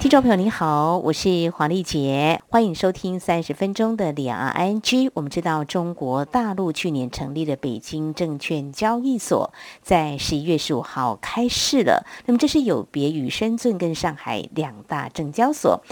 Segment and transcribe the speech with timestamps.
[0.00, 5.10] 听众朋友您好，我是黄丽杰，欢迎收听三十分钟的两岸 ING。
[5.12, 9.52] 我们知道中国大陆去年成立的北京证券交易所，
[9.82, 12.06] 在十一月十五号开市了。
[12.24, 15.82] 那么这是有别于深圳跟上海两大证交所。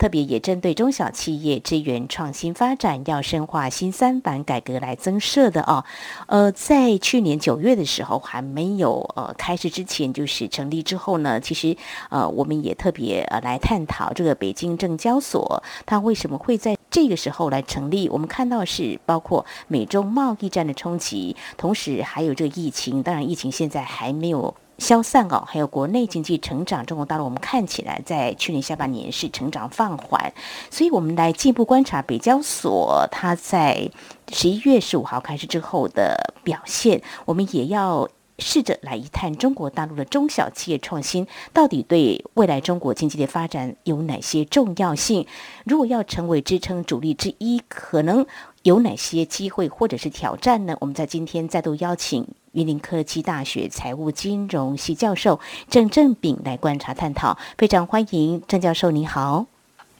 [0.00, 5.84] 特别也针对中小企业支援创新发展，要深化新三板改革来增设的哦。
[6.26, 11.76] 呃，在去年九月的时候还没有呃开始之前，就是成立之后呢，其实
[12.08, 18.08] 呃我们也特别呃来探讨这个北京证交所它为什么会在这个时候来成立。
[18.08, 24.54] 我们看到是包括美中贸易战的冲击，同时还有这个疫情，当然疫情现在还没有。
[24.80, 30.32] 消散哦，还有国内经济成长，中国大陆我们看起来在去年下半年是成长放缓，
[30.70, 33.90] 所以我们来进一步观察北交所它在
[34.32, 45.26] 十一月十五号开始之后的表现，我们也要试着来一探中国大陆的中小企业创新到底对未来中国经济的发展有哪些重要性？
[45.66, 48.24] 如果要成为支撑主力之一，可能
[48.62, 50.74] 有哪些机会或者是挑战呢？
[50.80, 52.26] 我们在今天再度邀请。
[52.52, 59.46] 云林科技大学财务金融系教授郑正炳来观察探讨，非常欢迎郑教授，你好。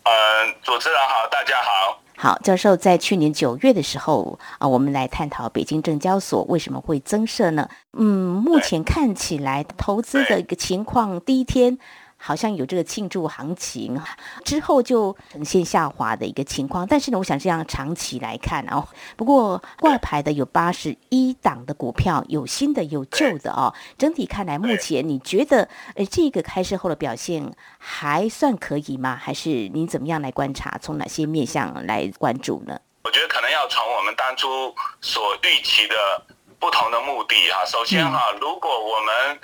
[0.02, 2.00] 嗯，主持人好，大家好。
[2.16, 7.68] 好，教授在去年九月的时候啊，我们来探讨北京证交所为什么会增设呢？
[7.92, 11.78] 嗯，目前看起来投资的一个情况，第一天。
[12.22, 13.98] 好像有这个庆祝行情，
[14.44, 16.86] 之后就呈现下滑的一个情况。
[16.86, 23.72] 但是呢，我想这样长期来看哦，不过挂牌的有八十一档的股票，有新的有旧的哦。
[23.96, 29.16] 整体看来，目前你觉得呃这个开市后的表现还算可以吗？
[29.16, 30.78] 还是你怎么样来观察？
[30.82, 32.78] 从哪些面向来关注呢？
[33.02, 35.94] 我觉得可能要从我们当初所预期的
[36.58, 37.64] 不同的目的哈。
[37.64, 39.40] 首先哈，如果我们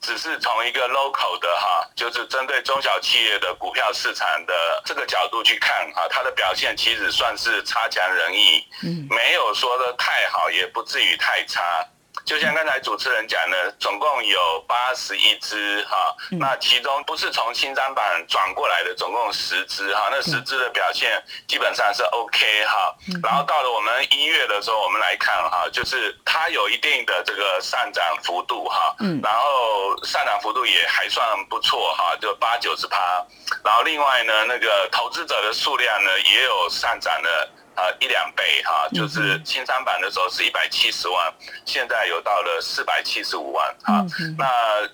[0.00, 4.54] 只是从一个 local 的哈，就是针对中小企业的股票市场的
[4.84, 11.86] 这个角度去看哈，它的表现其实算是差强人意，嗯，没有说的太好，也不至于太差。
[12.28, 22.94] 就像刚才主持人讲的，总共有八十一只哈，那其中不是从新三板转过来的，总共十只哈，那十只的表现基本上是 OK 哈。
[23.22, 33.24] 然后到了我们一月的时候，我们来看哈，就是它有一定的这个上涨幅度哈，然后上涨幅度也还算不错哈，就八九十趴。
[33.64, 37.48] 然后另外呢，那个投资者的数量呢，也有上涨的。
[37.78, 41.32] 啊，一两倍哈，就是新三板的时候是一百七十万，
[41.64, 44.04] 现在有到了四百七十五万啊。
[44.36, 44.44] 那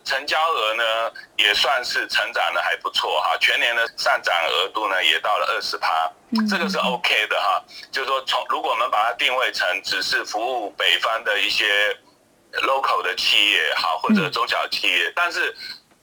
[0.05, 0.85] 成交额呢，
[1.37, 6.13] 也算是成长的还不错哈，全年的上涨额度呢也到了二十趴，
[6.51, 7.65] 这个是 OK 的哈。
[7.91, 11.97] 就是说，从如果我们把它定位成只是服务北方的一些
[12.65, 15.57] local 的企业好，或者中小企业，但是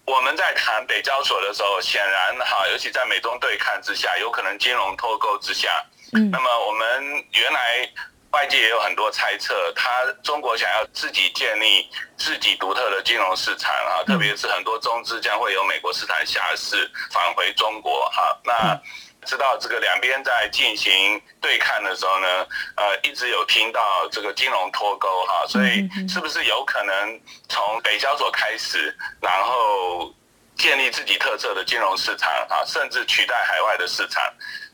[0.06, 5.86] 我们在谈北交所的时候，显然哈，尤其在美中对抗之下，有可能金融脱钩之下。
[6.12, 7.90] 那么我们原来
[8.32, 18.38] 外界也有很多猜测，他中国想要自己建立自己独特的金融市场啊，特别是很多中资将会由美国市场下市返回中国哈。
[18.44, 18.80] 那
[19.26, 22.28] 知道这个两边在进行对抗的时候呢，
[22.76, 30.14] 呃，一直有听到这个金融脱钩哈，所以是不是有可能从北交所开始，然后？
[30.62, 34.22] 建立自己特色的金融市场啊，甚至取代海外的市场。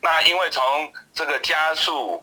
[0.02, 2.22] 那因为从这个加速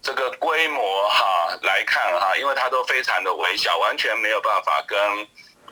[0.00, 4.96] 这个规模哈来看哈，因为它都非常的微小，完全没有办法跟。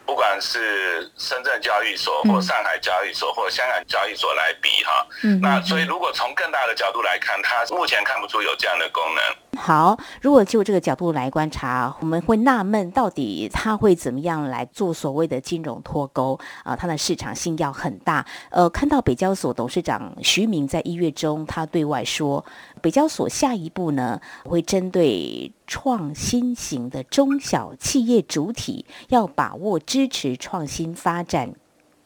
[0.04, 9.60] 不管是深圳交易所或上海交易所或香港交易所来比哈，嗯那所以如果从更大的角度来看，它目前看不出有这样的功能。
[9.60, 16.74] 好，如果就这个角度来观察，我们会纳闷到底它会怎么样来做所谓的金融脱钩啊？
[16.74, 18.24] 它的市场性要很大。
[18.50, 22.44] 呃，看到北交所董事长徐明在一月中他对外说，
[22.80, 25.52] 北交所下一步呢会针对。
[25.72, 31.54] 创新型的中小企业主体要把握支持创新发展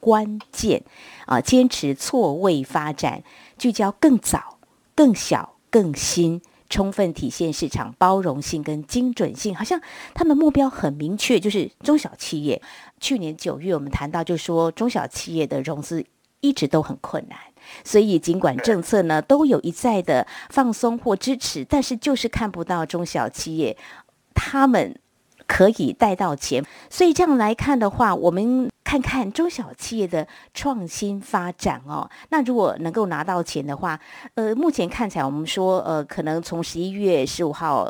[0.01, 0.83] 关键
[1.25, 3.25] 啊，坚持错位发展，
[3.57, 4.59] 聚焦更早、
[4.95, 9.57] 更小、更新，充分体现市场包容性跟精准性。
[9.57, 9.81] 好像
[10.13, 12.61] 他们目标很明确，就是中小企业。
[13.01, 16.05] 去年九月我们谈到，就说中小企业的融资
[16.41, 17.39] 一直都很困难。
[17.85, 23.77] 所以，尽管政策呢都有一再的放松或支持，但是就是看不到中小企业
[24.35, 24.95] 他们
[25.47, 26.65] 可以贷到钱。
[26.89, 32.09] 所以这样来看的话，我们看看中小企业的创新发展哦。
[32.31, 33.99] 那如果能够拿到钱的话，
[34.35, 37.89] 呃，目前看起来我们说，呃，可能从十一月十五号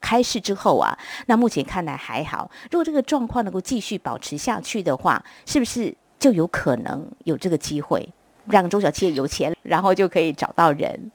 [0.00, 0.96] 开市之后啊，
[1.26, 2.50] 那目前看来还好。
[2.70, 8.08] 如果这个状况能够继续保持下去的话，是不是就有可能有这个机会，
[8.50, 11.10] 让中小企业有钱，然后就可以找到人？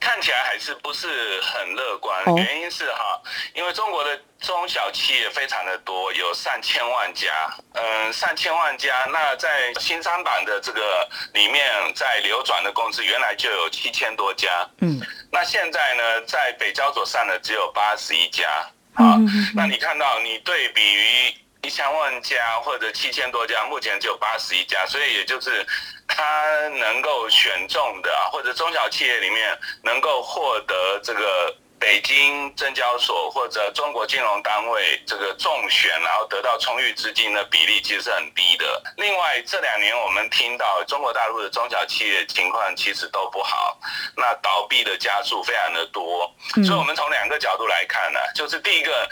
[0.00, 1.06] 看起来还是不是
[1.42, 3.20] 很乐观，原因是哈，
[3.54, 9.06] 因为中国的中小企业非常的多，有上千万家，嗯，上千万家。
[9.12, 11.62] 那在新三板的这个里面，
[11.94, 14.48] 在流转的公司原来就有七千多家，
[14.78, 14.98] 嗯，
[15.30, 18.48] 那现在呢，在北交所上的只有八十一家，
[18.94, 19.18] 啊，
[19.54, 21.34] 那你看到你对比于。
[21.62, 25.66] 一千万家或者七千多家，目前只有八十一家，所以也就是
[26.08, 38.82] 他能够选中的，或者中小企业里面能够获得这个北京证交所或者中国金融单位这个中选，然后得到充裕资金的比例其实是很低的。
[38.96, 43.78] 另外这两年我们听到中国大陆的中小企业情况其实都不好，
[44.16, 46.34] 那倒闭的家数非常的多，
[46.64, 49.06] 所以我们从两个角度来看呢，就是第一个。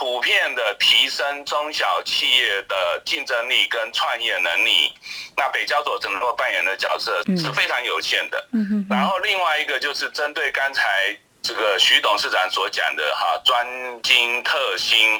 [0.00, 4.90] 普遍的提升中小企业的竞争力跟创业能力，
[5.36, 8.48] 那北交所能够扮演的角色是非常有限的。
[8.52, 15.18] 嗯然后另外一个就是针对刚才这个徐董事长所讲的哈专精特新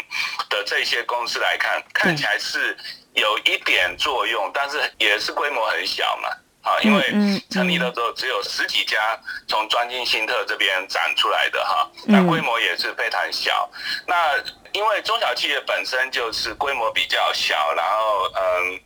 [0.49, 2.75] 的这些公司来看，看起来是
[3.12, 6.31] 有一点作用，但是也是规模很小嘛。
[6.62, 7.03] 啊，因为
[7.49, 9.19] 成立的时候只有十几家
[9.49, 13.71] 从专精新特这边展出来的哈，那规模也是非常小。
[14.07, 14.37] 那
[14.73, 18.81] 因为中小企业本身就是规模比较小，然后嗯，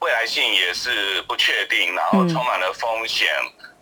[0.00, 3.26] 未来性也是不确定，然后充满了风险，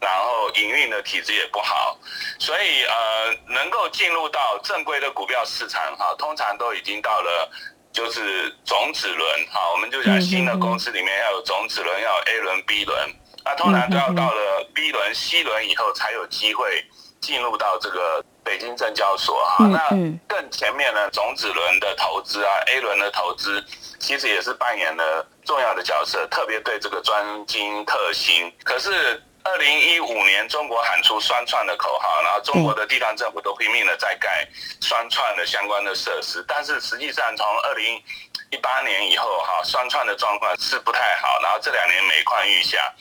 [0.00, 1.99] 然后营运的体制也不好，
[2.39, 7.50] 所以呃，能够进入到正规的股票市场哈，通常都已经到了
[7.93, 13.12] 就是种子轮哈，我们就讲新的公司里面要有种子轮，要有 A 轮、B 轮。
[13.44, 16.85] 那通常都要到了 B 轮、C 轮以后，才有机会
[17.21, 19.67] 进入到这个北京证交所啊。
[19.67, 19.89] 那
[20.29, 23.65] 更前面呢，种子轮的投资啊，A 轮的投资，
[23.99, 28.53] 其实也是扮演了重要的角色，特别对这个专精特新。
[28.65, 34.49] 可是二零一五年，中国喊出双创的口号，然后中国的地方政府都拼命的在盖
[34.81, 38.03] 双创的相关的设施，但是实际上从二零
[38.50, 42.93] 一八年以后哈，双创的状况是不太好，然后这两年每况愈下。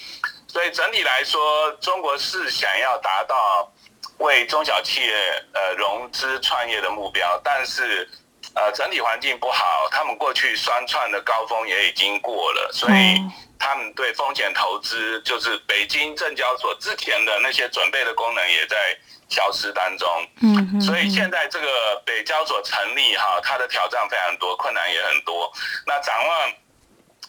[0.48, 3.72] 所以整体来说，中国是想要达到
[4.18, 5.14] 为中小企业
[5.54, 8.10] 呃融资创业的目标，但是
[8.56, 13.20] 呃整体环境不好，他们过去双创的高峰也已经过了，所以
[13.60, 18.98] 他们对风险投资，就是北京证交所之前的那些准备的功能也在
[19.30, 20.28] 消失当中。
[20.42, 25.52] 嗯，所以现在这个北交所成立哈，它的挑战非常多，困难也很多。
[25.86, 26.54] 那展望。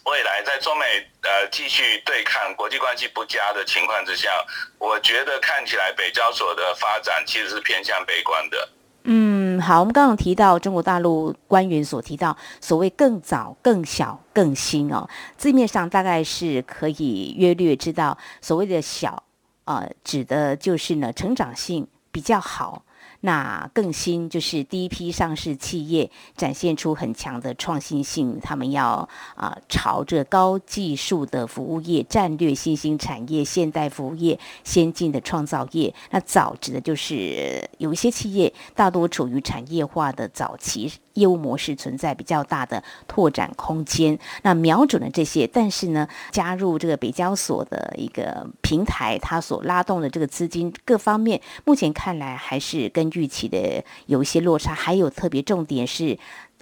[0.05, 0.85] 未来在中美
[1.21, 4.45] 呃继续对抗、国际关系不佳的情况之下，
[4.77, 8.67] 我觉得看起来北交所的发展其实是偏向悲观的。
[9.05, 15.07] 嗯，好，我们刚刚提到中国大陆官员所提到所谓更早、更小、更新哦，
[15.37, 19.21] 字面上大概是可以约略知道，所谓的小
[19.65, 22.83] 呃，指的就是呢成长性比较好。
[23.25, 35.93] 那更新就是第一批上市企业展现出很强的创新性，他们要啊朝着高技术的服务业、战略新兴产业、现代服务业、先进的创造业。
[36.11, 40.91] 那早指的就是有一些企业大多处于产业化的早期。
[41.13, 56.17] 业务模式存在比较大的拓展空间，那瞄准了这些，但是呢，加入这个北交所的一个平台，它所拉动的这个资金各方面，目前看来还是跟预期的有一些落差，还有特别重点是。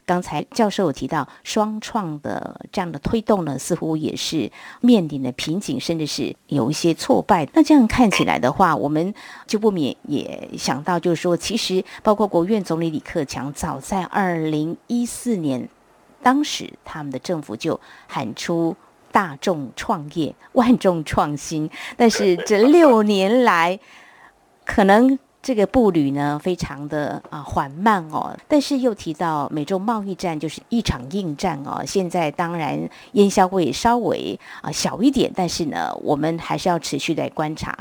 [0.05, 7.47] 刚才教授有提到双创的这样的推动呢，似乎也是面临的瓶颈，甚至是有一些挫败。
[7.53, 9.13] 那这样看起来的话，我们
[9.47, 15.69] 就不免也想到，就是说，其实包括国务院总理李克强，早在二零一四年，
[16.21, 18.75] 当时他们的政府就喊出
[19.11, 23.79] “大众创业，万众创新”，但是这六年来，
[24.65, 25.17] 可能。
[25.41, 31.83] 这个步履呢，非常的啊缓慢哦，但是又提到美洲贸易战就是一场硬战哦。
[31.85, 32.79] 现在当然
[33.13, 37.75] 烟消会稍微啊小一点，但是呢，我们还是要持续来观察。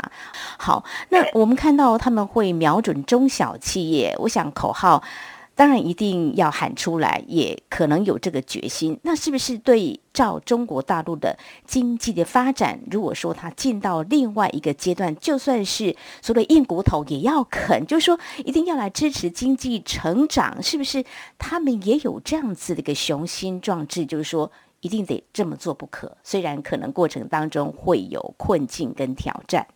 [0.59, 5.03] 好，那我们看到他们会瞄准中小企业，我想口号。
[5.61, 8.99] 当然一定要喊出来，也可能有这个决心。
[9.03, 12.81] 那是不是对照中国大陆的经济的发展？
[12.91, 21.05] 如果说它进到另外一个阶段，就算是所谓硬骨头也要啃，就是说一定要来支持经济成长，是不是？
[21.37, 24.51] 他们也有这样子的一个雄心壮志，就是说
[24.81, 26.17] 一定得这么做不可。
[26.25, 29.67] 虽然可能过程当中会有困境跟挑战。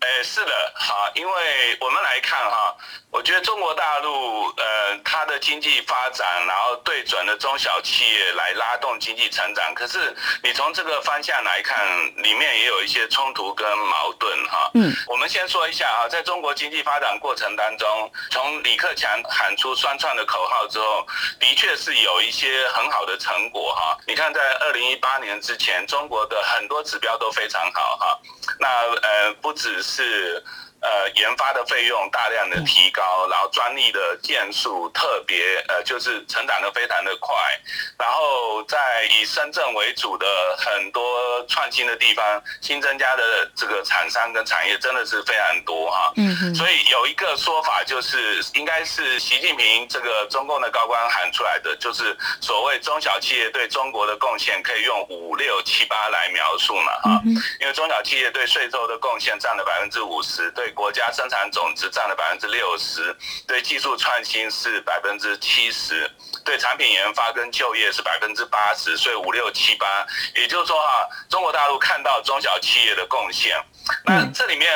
[0.00, 1.32] 哎，是的，好，因为
[1.80, 2.76] 我们来看哈，
[3.12, 9.74] 我觉得中国大陆呃，它的经济发展，然后对准了中小企业来拉动经济成长。
[9.74, 14.70] 可是你从这个方向来看，里面也有一些冲突跟矛盾哈。
[14.72, 21.06] 嗯，我们先说一下啊，在中国经济发展过程当中，从李克强喊出双创的口号之后，
[21.38, 23.94] 的确是有一些很好的成果哈。
[24.06, 28.18] 你看，在二零一八年之前，中国的很多指标都非常好哈。
[28.58, 28.68] 那
[29.02, 30.42] 呃，不只是。
[30.82, 37.34] 是呃，研发的费用大量的提高，然后专利的件数特别呃，就是成长的非常的快，
[37.98, 40.26] 然后在以深圳为主的
[40.58, 46.12] 很多创新的地方，新增加的这个厂商跟产业真的是非常多哈。
[46.16, 57.22] 嗯所以有一个说法就是，应该是习近平这个中共的高官喊出来的，就是所谓中小企业对中国的贡献可以用五六七八来描述嘛哈。
[57.60, 66.10] 因为中小企业对税收的贡献占了百分之五十，对国家生产总值占了百分之六十，对技术创新是百分之七十，
[66.44, 73.56] 对产品研发跟就业是百分之八十，所以五六七八，也就是说哈，中国大陆看到中小企业的贡献，
[74.04, 74.68] 那这里面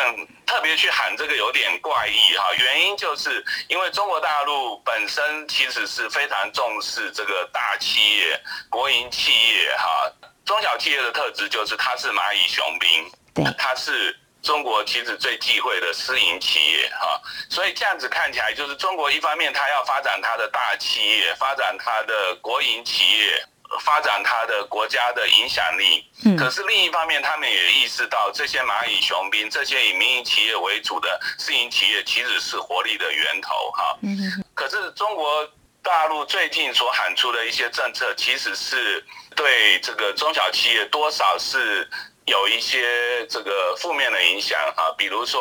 [0.46, 10.12] 特别去喊这个有点怪异哈，原因就是因为中国大陆本身其实是非常重视这个大企业、国营企业哈，
[10.44, 14.16] 中小企业的特质就是它是蚂蚁雄兵，它是。
[14.46, 23.44] 中国其实最忌讳的私营企业哈，所以这样子看起来，就是中国一方面它要发展它的大企业，发展它的国营企业，
[23.80, 26.08] 发展它的国家的影响力。
[26.24, 26.36] 嗯。
[26.36, 33.98] 可是另一方面，他们也意识到这些蚂蚁雄兵，这些以民营企业为主的私营企业，其实是活力的源头哈。
[34.02, 34.16] 嗯
[34.54, 35.44] 可是中国
[35.82, 41.90] 大陆最近所喊出的一些政策，其实是对这个中小企业多少是。
[42.26, 45.40] 有一些这个负面的影响哈，比如说，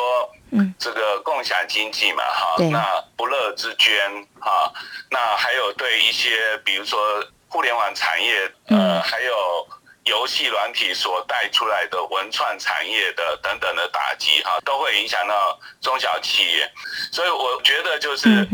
[0.50, 3.92] 嗯，这个共享经济嘛哈，那不乐之捐
[4.40, 4.72] 哈，
[5.10, 6.98] 那还有对一些比如说
[7.48, 9.32] 互联网产业，呃，还有。
[10.06, 16.72] 游戏软体所带出来的文创产业的等等的打击哈，都会影响到中小企业，
[17.12, 18.46] 所以我觉得就是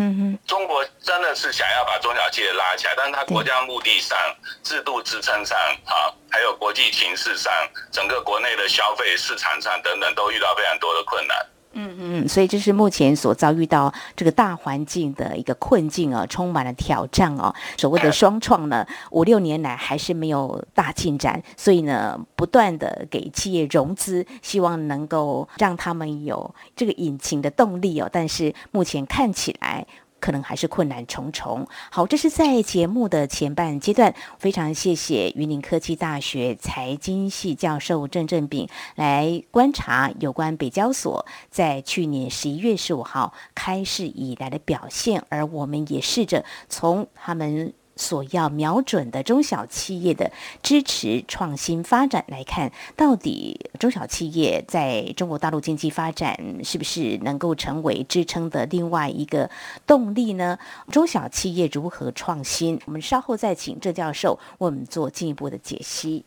[0.47, 4.19] 中国真的是想要把中小企业拉起来，但是它国家目的上、
[4.63, 7.53] 制度支撑上啊，还有国际形势上，
[7.93, 11.47] 整个国内的消费市场上等等，都遇到非常多的困难。
[11.75, 17.55] 嗯嗯，所以这是目前所遭遇到这个大环境的一个困境啊，充满了挑战哦。
[17.77, 28.09] 所谓的双创呢，五六年来还是没有大进展，所以呢，不断的给企业融资，希望能够让他们有这个引擎的动力哦。
[28.13, 29.87] 但是目前看起来。
[30.23, 31.67] 可能还是困难重重。
[31.91, 47.75] 好，这是在节目的前半阶段，非常谢谢云林科技大学财经系教授郑振炳来观察有关北交所在去年十一月十五号开市以来的表现，而我们也试着从他们。
[47.97, 50.33] 所要瞄准的中小企业的
[50.63, 59.51] 支持创新发展来看，到底中小企业在中国大陆经济发展是不是能够成为支撑的另外一个
[59.87, 60.59] 动力呢？
[60.91, 62.81] 中小企业如何创新？
[62.87, 66.25] 我们稍后再请郑教授为我们做进一步的解析。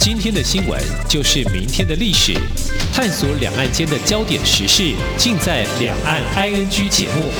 [0.00, 2.32] 今天的新闻就是明天的历史，
[2.96, 7.30] 探索两岸间的焦点时事，尽在《两岸 ING》节目。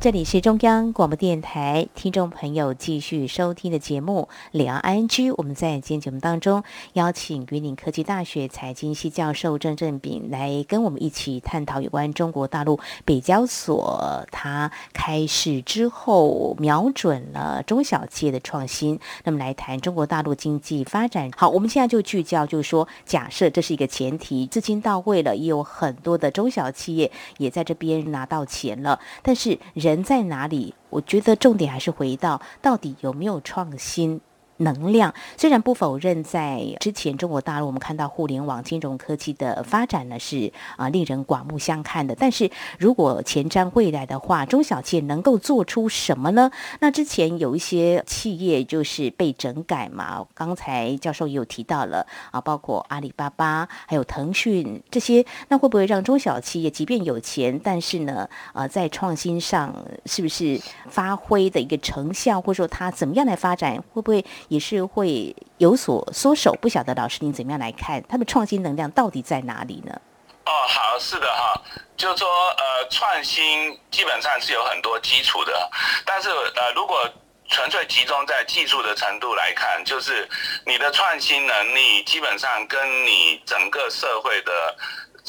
[0.00, 5.32] 这里是中央广播电台听众朋友继续收听的节目《两岸 I N G》。
[5.36, 6.62] 我们在今天节目当中
[6.92, 19.00] 邀请云岭科技大学财经系教授郑正炳来跟我们一起探讨有关中国大陆北交所它开市之后瞄准了中小企业的创新。
[19.24, 21.28] 那么来谈中国大陆经济发展。
[21.36, 29.87] 好，我们现在就聚焦，就是说，假设这是一个前提，资金到位了，也有很多的中小企业也在这边拿到钱了，但是人。
[29.88, 30.74] 人在哪里？
[30.90, 34.20] 我觉得重点还是回到到底有没有创新。
[34.58, 46.50] 能量虽然不否认，在之前中国大陆我们看到互联网金融科技的发展呢是啊令人刮目相看的，但是如果前瞻未来的话，中小企业能够做出什么呢？
[46.80, 59.72] 那之前有一些企业就是被整改嘛，刚才教授也有提到了啊，包括阿里巴巴还有腾讯这些，那会不会让中小企业即便有钱，但是呢啊在创新上
[60.06, 64.24] 是不是发挥的一个成效，或者说它怎么样来发展，会不会？
[64.48, 70.00] 也是会有所缩手，不晓得老师您怎么样来看他们创新能量到底在哪里呢？
[70.44, 71.62] 哦，好，是的哈，
[71.96, 75.70] 就是说呃，创新基本上是有很多基础的，
[76.06, 77.06] 但是呃，如果
[77.50, 80.28] 纯粹集中在技术的程度来看，就是
[80.66, 84.76] 你的创新能力基本上跟你整个社会的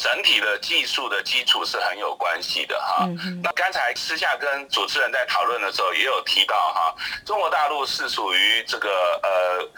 [0.02, 3.06] 整体的技术的基础是很有关系的哈。
[3.44, 8.90] 那刚才私下跟主持人在讨论的时候也有提到哈，中国大陆是属于这个
[9.22, 9.70] 呃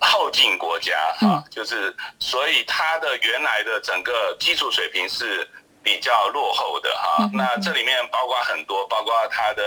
[0.00, 5.46] 后进国家哈，就是所以它的原来的整个基础水平是
[5.82, 7.28] 比较落后的哈。
[7.34, 9.62] 那这里面包括很多，包括它的。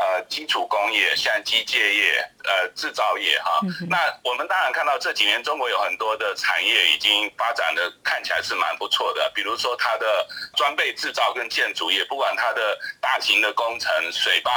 [0.00, 10.26] 呃，基础工业像机械业、呃制造业哈，那我们当然看到这几年中国有很多的产业已经发展的看起来是蛮不错的，比如说它的
[10.56, 14.50] 装备制造跟建筑业，不管它的大型的工程、水坝、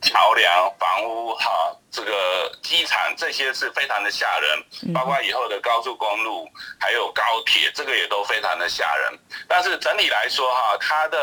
[0.00, 6.48] 桥梁、房屋哈，这个机场这些是非常的吓人，包括以后的高速公路
[6.80, 9.18] 还有高铁，这个也都非常的吓人。
[9.46, 11.18] 但是整体来说哈，它的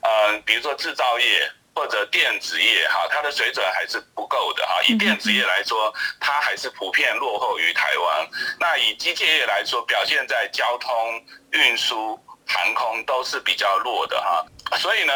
[0.00, 1.52] 呃，比如说制造业。
[1.76, 4.80] 或者电子业哈，它的水准还是不够的哈。
[4.88, 8.26] 以电子业来说，它还是普遍落后于台湾。
[8.58, 10.90] 那以机械业来说，表现在交通
[11.50, 14.42] 运输、航空都是比较弱的哈。
[14.78, 15.12] 所以呢，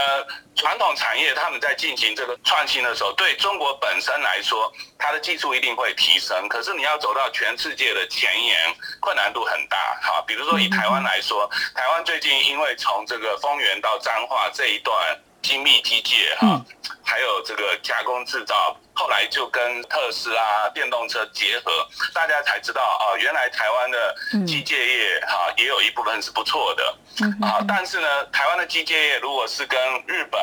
[0.55, 6.47] 传统产业他们在进行这个创新的时候，对中国本身来说，它的技术一定会提升。
[6.47, 10.23] 可是你要走到全世界的前沿，困难度很大哈。
[10.27, 14.95] 比如说以台湾来说，台湾最近因为从这个丰原到彰化这一段。
[15.43, 16.65] 精密机械哈，
[17.03, 21.73] 还有这个加工制造，后来就跟特斯拉电动车结合，
[22.13, 24.15] 大家才知道啊，原来台湾的
[24.47, 26.95] 机械业哈也有一部分是不错的
[27.41, 27.65] 啊。
[27.67, 30.41] 但是呢，台湾的机械业如果是跟日本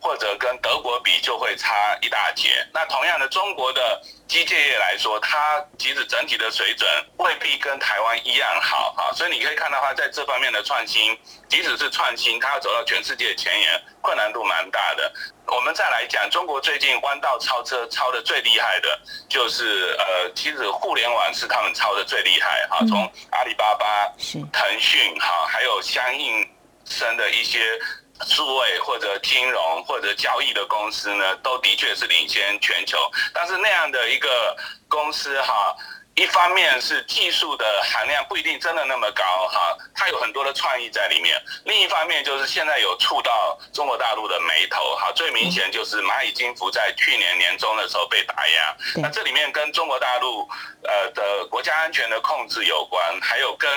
[0.00, 2.66] 或者跟德国比，就会差一大截。
[2.72, 6.88] 那同样的，中国的机械业来说，它即使整体的水准
[7.18, 9.14] 未必跟台湾一样好啊。
[9.14, 11.16] 所以你可以看到它在这方面的创新，
[11.48, 13.82] 即使是创新，它要走到全世界前沿。
[14.00, 15.12] 困难度蛮大的。
[15.46, 22.78] 我们再来讲，中国最近弯道超车超的最厉害的，就是呃，其实互联网是他们超的最厉害哈。
[22.88, 23.86] 从阿里巴巴、
[24.52, 26.48] 腾讯哈，还有相应
[26.84, 27.78] 生的一些
[28.26, 32.98] 数位或者金融或者交易的公司呢，都的确是领先全球。
[33.34, 34.56] 但是那样的一个
[34.88, 35.74] 公司哈。
[36.16, 41.40] 一方面是技术的含量不一定真的那么高哈，它有很多的创意在里面。
[41.64, 48.76] 另一方面就是现在有触到中国大陆的眉头哈，最明显就是蚂蚁金服在去年年中的时候被打压。
[48.96, 50.46] 那这里面跟中国大陆
[50.82, 53.70] 呃的国家安全的控制有关，还有跟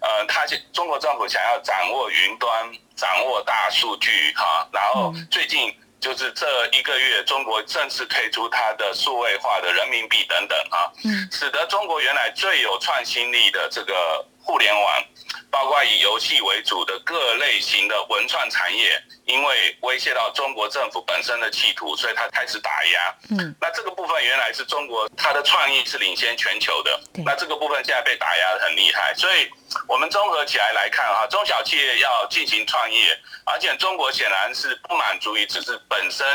[0.00, 5.74] 呃他中国政府想要掌握云端、掌握大数据哈，然后最近。
[6.00, 10.92] 就是这一个月，中国正式推出它的数位化的人民币等等啊，
[11.32, 15.04] 使得中国原来最有创新力的这个互联网。
[15.50, 23.14] 包括以游戏为主的各类型的文创产业，因为威胁到中国政府本身的企图，所以它开始打压。
[23.30, 29.14] 嗯，那这个部分原来是中国它的创意是领先全球的，那这个部分现在被打压的很厉害。
[29.14, 29.50] 所以，
[29.86, 36.26] 我们综合起来来看哈，中小企业要进行创业，而且中国显然是不满足于只是本身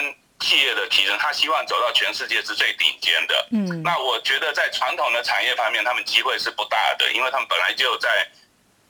[0.44, 3.48] 企业的提升，他希望走到全世界是最顶尖的。
[3.52, 8.10] 嗯，那我觉得在传统的产业方面，他们机会是不大的，因为他们本来就在。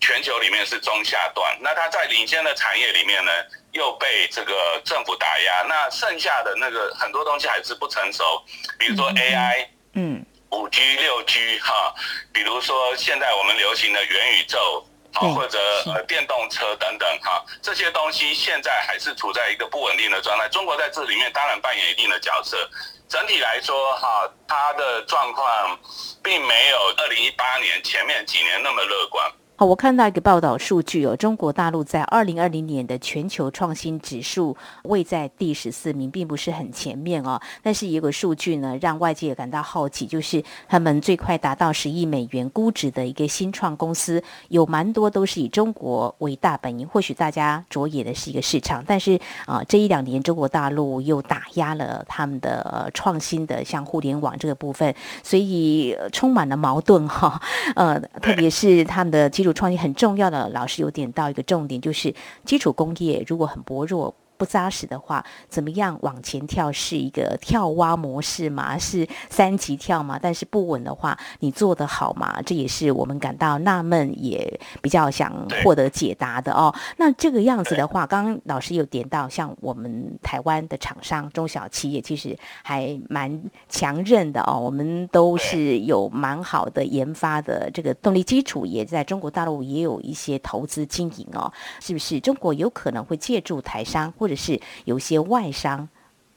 [0.05, 3.31] 全球里面是中下段，那他在领先的产业里面呢，
[3.71, 5.63] 又被这个政府打压。
[5.65, 8.43] 那剩下的那个很多东西还是不成熟，
[8.77, 11.95] 比如说 AI，嗯，五 G、六 G 哈，
[12.33, 20.49] 比如说现在我们流行的元宇宙，或者呃电动车等等哈，这些东西现在还是处在一个不稳定的状态。
[20.49, 22.69] 中国在这里面当然扮演一定的角色。
[23.07, 25.79] 整体来说哈，它的状况
[26.23, 29.31] 并没有二零一八年前面几年那么乐观。
[29.65, 37.39] 我看到一个报道数据哦，中国大陆在二零二零年的全球创新指数位在第十四名，并不是很前面哦。
[37.61, 46.87] 但是有个数据呢，让外界也感到好奇，就是他们最快达到十亿美元估值的一个新创公司，有蛮多都是以中国为大本营。
[46.87, 57.41] 或许大家着眼的是一个市场，但是啊，这一两年中国大陆又打压了他们的创新的像互联网这个部分，所以充满了矛盾哈。
[57.75, 59.29] 呃，特别是他们的。
[59.33, 62.13] 基础创新很重要的，老师有点到一个重点，就是
[62.43, 68.77] 基础工业如果很薄弱，不扎实的话，怎么样往前跳是一个跳蛙模式吗？
[68.77, 70.19] 是三级跳吗？
[70.21, 72.41] 但是不稳的话，你做得好吗？
[72.45, 76.73] 这也是我们感到纳闷，也比较想获得解答的哦。
[76.97, 84.59] 那这个样子的话，刚刚老师有点到，像我们台湾的厂商、中小企业，其实还蛮强韧的哦。
[84.59, 91.51] 我们都是有蛮好的研发的这个动力基础，也在中国大陆也有一些投资经营哦。
[91.79, 94.35] 是不是中国有可能会借助台商或者？
[94.35, 95.89] 是有些外伤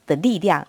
[0.05, 0.67] 的力量。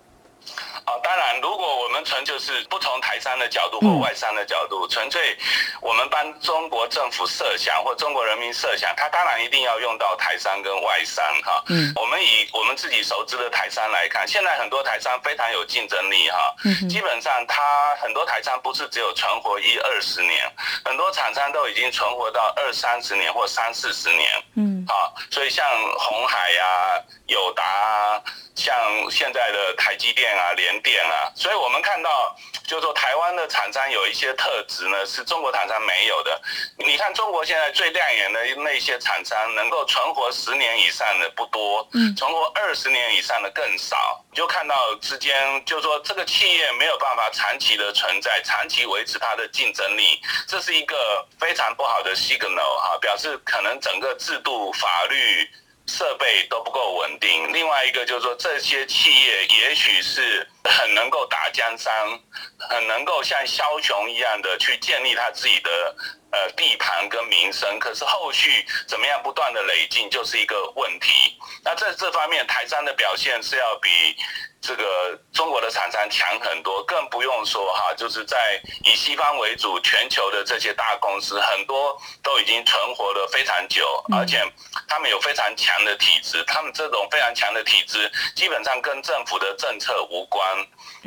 [0.89, 5.37] 哦，当然，如果我们纯就是不从台商的角度或外商的角度，纯粹
[5.81, 11.63] 我们帮中国政府设想或中国人民设想，他当然一定要用到台商跟外商哈。
[11.67, 11.93] 嗯。
[11.95, 16.55] 我们以我们自己熟知的台商来看，现在很多台商非常有竞争力哈。
[16.65, 16.89] 嗯。
[16.89, 20.51] 基本上，他很多台商不是只有存活一二十年，
[20.83, 24.43] 很多厂商都已经存活到二三十年或三四十年。
[24.55, 24.83] 嗯。
[24.87, 25.63] 啊，所以像
[25.99, 28.23] 红海呀、友达啊。
[28.55, 28.75] 像
[29.09, 32.35] 现在的台积电啊、联电啊，所以我们看到，
[32.67, 36.41] 就是说台湾的厂商有一些特质呢，是中国厂商没有的。
[36.77, 44.23] 你看中国现在最亮眼的那些厂商，能够存活十年以上的不多，嗯，存活二十年以上的更少。
[44.31, 55.49] 你就看到之间，就是说这个企业没有办法长期的存在，长期维持它的竞争力，这是一个非常不好的 signal 哈，表示可能整个制度法律。
[55.91, 61.91] 设备都不够稳定，另外一个就是说，这些企业也许是很能够打江山，
[62.69, 65.95] 很能够像枭雄一样的去建立他自己的
[66.31, 71.37] 呃地盘跟名声，可是后续怎么样不断的累进就是一个问题。
[71.63, 73.89] 那在这方面，台商的表现是要比。
[74.61, 84.43] 这个中国的厂商强很多，更不用说哈，就是在以西方为主，全球的这些大公司很多都已经存活了非常久，而且
[84.85, 90.45] 他们有非常强的体制，他们这种非常强的体制，基本上跟政府的政策无关，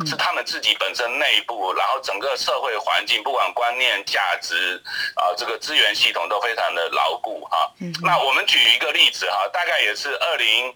[0.07, 4.83] 是他们自己本身内部，然后整个社会环境，不管观念、价值
[5.15, 7.71] 啊，这个资源系统都非常的牢固哈。
[8.03, 10.75] 那我们举一个例子哈，大概也是二零。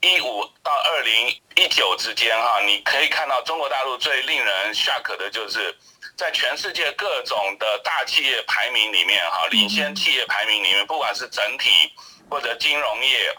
[0.00, 5.76] 一五到二零一九之间，哈，你可以看到中国大陆最令人 shock 的就是，
[6.16, 11.70] 在全世界各种的大企业排名里面，哈，领先企业排名里面，不管是整体
[12.30, 13.36] 或者金融业。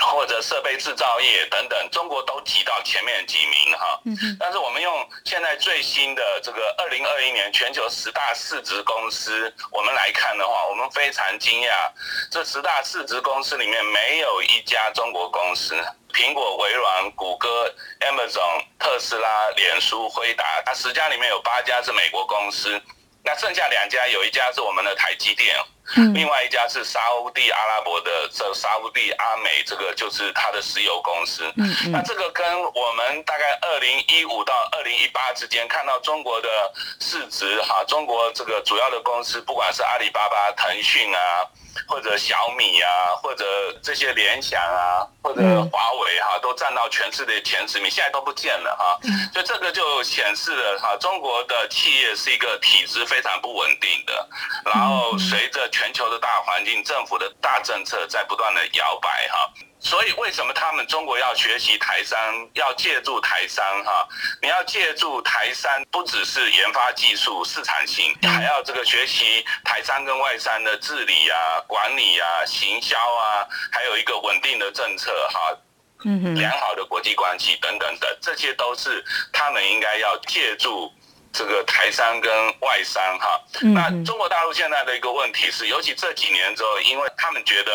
[0.00, 4.00] 或者设备制造业等等，中国都挤到前面几名哈。
[4.04, 11.90] 嗯但是我们用现在最新的这个二零二一年全球十大市值公司，我们来看的话，我们非常惊讶，
[12.30, 15.74] 这十大市值公司里面没有一家中国公司。
[16.12, 22.80] 苹果、微软、谷歌、Amazon、特斯拉、脸书、辉达，它十家里面有八家是美国公司，
[23.22, 25.56] 那剩下两家有一家是我们的台积电。
[26.14, 27.00] 另外一家是沙
[27.34, 31.44] 地阿拉伯的这沙地阿美，这个就是它的石油公司。
[31.56, 36.48] 嗯那这个跟我们大概二零一五到二零一八之间看到中国的
[37.00, 41.46] 市值哈，中国这个主要的公司，不管是阿里巴巴、腾讯啊。
[41.86, 43.44] 或者小米啊，或者
[43.82, 48.98] 这些联想啊，或者华为哈，都占到全世界前十名，现在都不见了哈。
[49.30, 54.26] 所以这个就显示了哈，中国的企业是一个体制非常不稳定的。
[54.64, 59.52] 然后随着全球的大环境、政府的大政策在不断的摇摆哈。
[59.78, 62.18] 所以，为什么他们中国要学习台商，
[62.54, 63.62] 要借助台商？
[63.84, 64.08] 哈，
[64.40, 75.54] 你要借助台商，不只是研发技术、市场性，还要这个学习台商跟外商的治理啊、管理啊、行销啊，还有一个稳定的政策，哈，
[76.06, 80.90] 嗯良好的国际关系等等等，这些都是他们应该要借助。
[81.36, 83.38] 这个台商跟外商哈，
[83.74, 87.70] 那中国大陆现在的一个问题是，尤其这几年之后，因为他们觉得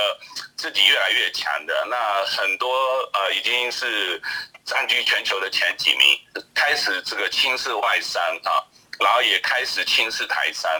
[0.58, 2.67] 自己越来越强的，那很多
[3.13, 4.19] 呃已经是
[4.65, 6.19] 占据全球的前几名，
[6.56, 8.65] 开始这个轻视外商啊，
[9.00, 10.71] 然后也开始轻视台商，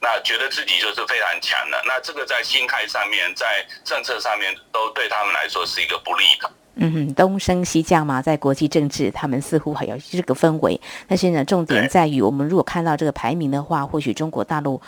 [0.00, 6.48] 那觉得自己就是非常强的，那这个在心态上面，在政策上面都对他们来说是一个不利的。
[6.80, 10.80] 嗯哼，东升西降嘛，在国际政治，他们似乎还有这个氛围。
[11.06, 14.80] 但是呢，重点在于，我们如果看到这个排名的话，或许中国大陆。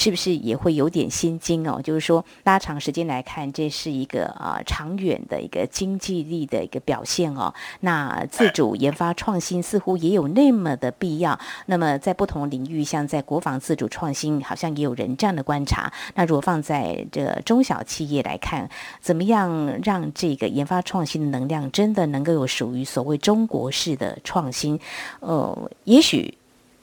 [0.00, 1.78] 是不是也会有点心惊哦？
[1.82, 7.52] 就是说，拉长时间来看，这是一个啊长远的一个经济力的一个表现哦。
[7.80, 11.38] 那自主研发创新似乎也有那么的必要。
[11.66, 15.92] 那么在不同领域，像在国防自主创新，好像也有人这样的观察。
[16.14, 18.70] 那如果放在这中小企业来看，
[19.02, 24.80] 怎么样让这个研发创新的能量真的能够有属于所谓中国式的创新？
[25.20, 26.39] 呃，也许。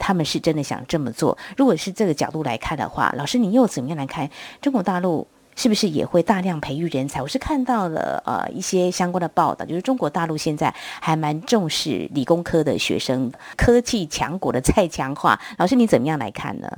[0.07, 1.37] 他们是真的想这么做。
[1.57, 4.29] 如果是这个角度来看的话，老师，你又怎么样来看
[4.61, 7.21] 中国大陆是不是也会大量培育人才？
[7.21, 15.37] 我是看到了呃一些相关的报道，就是中国大陆现在还蛮重视理工科的学生，科技强国的再强化。
[15.57, 16.71] 老师，你怎么样来看呢？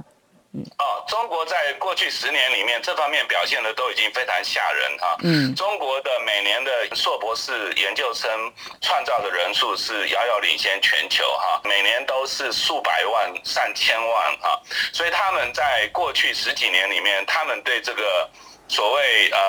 [0.79, 5.15] 哦，中国在过去十年里面这方面表现的都已经非常吓人哈。
[5.21, 8.29] 嗯，中国的每年的硕博士研究生
[8.81, 14.59] 创造的人数是遥遥领先全球哈，每年都是数百万、上千万哈。
[14.91, 18.29] 所以他们在过去十几年里面，他们对这个。
[18.69, 19.39] 所谓呃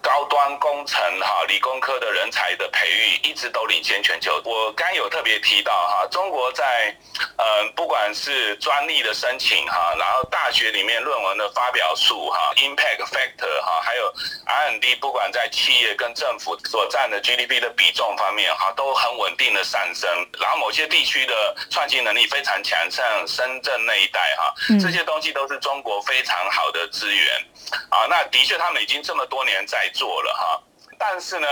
[0.00, 4.40] 高端工程哈理工科的人才的培育一直都领先全球。
[4.44, 6.96] 我刚有特别提到哈，中国在
[7.36, 14.12] 呃不管是专利的申请哈，然后大学里面论文的发表数哈，impact factor 哈，还有
[14.46, 20.10] R&D，不管在企业跟政府所占的 GDP 的比重方面哈，都很稳定的上升。
[20.40, 27.44] 然后某些地区的创新能力非常强，像深圳那一带哈，这些东西都是中国非常好的资源
[27.90, 28.06] 啊。
[28.08, 28.56] 那的确。
[28.58, 30.62] 他们已经这么多年在做了哈，
[30.98, 31.48] 但是呢，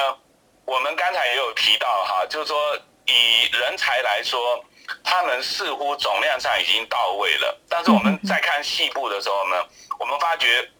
[0.65, 4.65] 我们刚才也有提到哈，就是说以人才来说，
[5.03, 9.67] 他们似乎总量上已经到位了，但是我们在看细部的时候呢，
[9.99, 10.71] 我们发觉。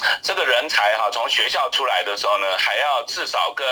[0.22, 3.66] 这个人才哈，从学校出来的时候呢，还要至少跟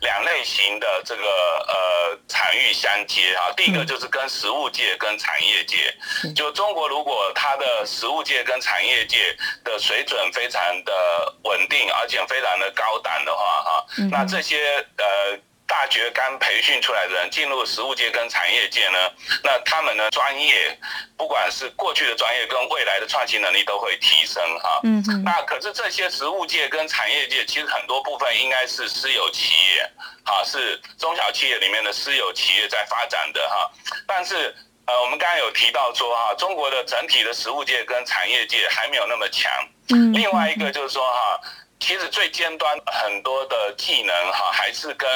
[0.00, 3.52] 两类型的这个呃产域相接哈。
[3.56, 5.94] 第一个就是跟实物界跟产业界，
[6.34, 15.38] 就中国如果它的实物界跟产业界的水准非常的稳定，而且非常的高档的话哈，那这些呃。
[15.76, 18.98] 大学刚培训出来的人进入实务界跟产业界呢，
[19.44, 20.74] 那他们的专业，
[21.18, 24.80] 不管是过去的专业跟未来的创新能力都会提升哈。
[24.84, 25.22] 嗯嗯。
[25.22, 29.90] 那可是这些实务界跟产业界其实很多部分应该是私有企业，
[30.24, 33.70] 哈，是中小企业里面的私有企业在发展的哈。
[34.06, 39.52] 但是呃，我们刚刚有提到说哈，中国的整体的实务界跟产业界还没有那么强。
[39.90, 40.14] 嗯。
[40.14, 41.38] 另外一个就是说哈。
[41.78, 45.08] 其实最尖端很多的技能哈，还是跟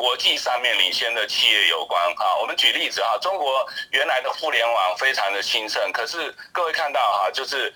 [0.00, 2.38] 国际上面领先的企业有关哈。
[2.40, 7.70] 我们举例子哈，中国原来的互联网非常的兴盛，可是各位看到哈，就是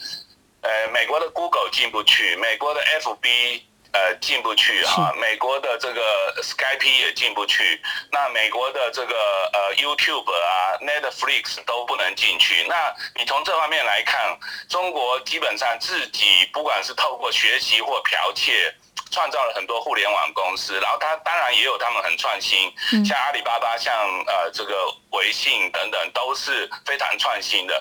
[0.63, 3.65] 呃美国的 Google 进不去，美国的 FB。
[3.95, 6.03] 呃，进不去哈，美国的这个
[6.43, 9.15] Skype 也进不去，那美国的这个
[9.53, 12.67] 呃 YouTube 啊，Netflix 都不能进去。
[12.67, 14.37] 那你从这方面来看，
[14.69, 18.75] 中国基本上自己不管是透过学习或剽窃，
[19.15, 22.73] 创造了很多互联网公司，然后它当然也有他们很创新，
[23.07, 23.95] 像阿里巴巴、像
[24.27, 27.81] 呃这个微信等等都是非常创新的。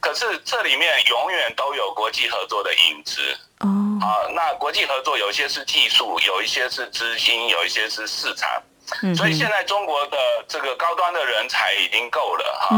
[0.00, 3.22] 可是这里面永远都有国际合作的影子。
[3.60, 3.68] 哦，
[4.02, 8.60] 啊，那国际合作有一些是技术，有一些是资金，有一些是市场，
[9.14, 10.18] 所以现在中国的
[10.48, 12.76] 这个高端的人才已经够了哈，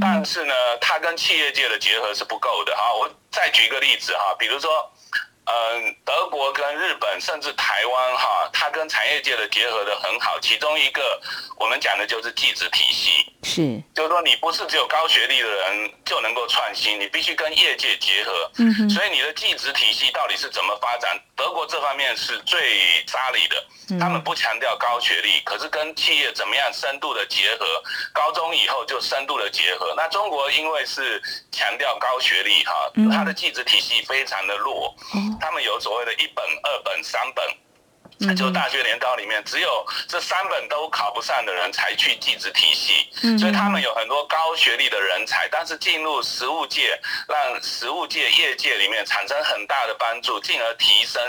[0.00, 2.92] 但是呢，它跟企业界的结合是不够的哈。
[2.94, 4.90] 我再举一个例子哈，比如说。
[5.46, 10.40] 嗯，德国跟日本甚至台湾哈，它跟产业界的结合的很好。
[10.40, 11.20] 其中一个
[11.56, 18.50] 我们讲的就是技职体系，是，就是说你不是只有高学历的人就能够创新，你必须跟业界结合。
[18.58, 18.90] 嗯哼。
[18.90, 21.20] 所以你的技职体系到底是怎么发展？
[21.36, 27.66] 德国这方面是最扎理的，他们不强调高学历，可是跟企业怎么样深度的结合，
[28.12, 29.92] 高中以后就深度的结合。
[29.96, 31.20] 那中国因为是
[31.52, 34.94] 强调高学历哈，它的技职体系非常的弱。
[35.40, 37.44] 他们有所谓的一本、二本、三本，
[38.18, 46.98] 那就大学联招里面只有这三本都考不上的人才去技职体系，所以他们有很多高学历的人才，但是进入实务界，
[47.28, 51.22] 让实务界、业界里面产生很大的帮助，进而提升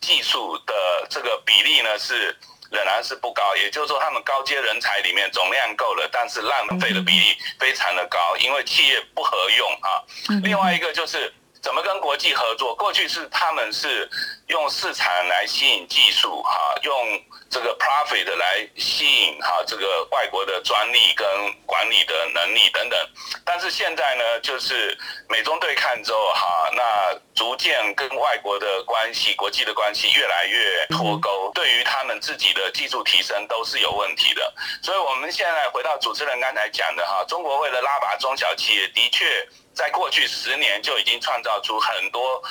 [0.00, 0.74] 技术的
[1.10, 2.36] 这个比例呢是
[2.70, 3.56] 仍然是不高。
[3.56, 10.02] 也就是说，他们高阶人才里面总量够了，但是浪费的比例非常的高，因为企业不合用啊。
[10.42, 11.32] 另外一个就是。
[11.62, 12.74] 怎么跟国际合作？
[12.74, 14.08] 过去是他们是
[14.46, 21.26] 用市场来吸引技术，哈，用这个 profit 来吸引哈这个外国的专利跟
[21.66, 22.98] 管理的能力等等。
[23.44, 24.96] 但是现在呢，就是
[25.28, 34.54] 美中对抗之后，哈，那逐渐跟外国的关系、国际的关系越来越脱钩，对于他们自己的技术提升都是有问题的。
[34.82, 39.46] 所以，我们现在回到主持人刚才讲的哈，中国为了拉拔中小企业，的确。
[39.80, 42.42] 在过去十年就已经创造出很多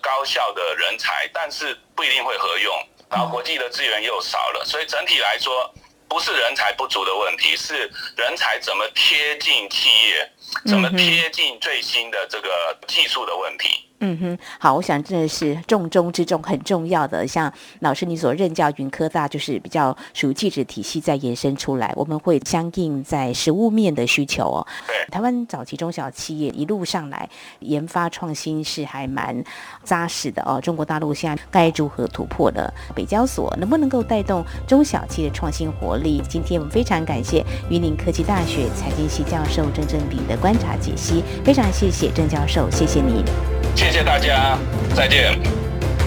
[0.00, 5.70] 高效的人才，但是不一定会合用，然后国际的资源又少了，所以整体来说
[6.08, 10.32] 不是人才不足的问题，是人才怎么贴近企业，
[10.64, 13.87] 怎么贴近最新的这个技术的问题。
[14.00, 17.26] 嗯哼，好，我想真的是重中之重，很重要的。
[17.26, 24.66] 像老师你所任教云科大，就是比较属于技职体系再延伸出来，我们会相应在实物面的需求哦。
[24.86, 29.42] 对，台湾早期中小企业一路上来研发创新是还蛮
[29.82, 30.60] 扎实的哦。
[30.60, 32.72] 中国大陆现在该如何突破的？
[32.94, 36.22] 北交所能不能够带动中小企业的创新活力？
[36.28, 43.57] 今天我们非常感谢云林科技大学财经系教授郑正炳的观察解析，非常谢谢郑教授，谢谢你。
[43.78, 44.58] 谢谢大家，
[44.92, 45.38] 再见。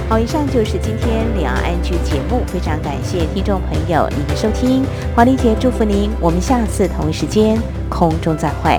[0.10, 4.84] 好，以上就是今天两岸剧节目，非常感谢听众朋友您的收听，
[5.16, 7.58] 华丽姐祝福您，我们下次同一时间
[7.88, 8.78] 空中再会。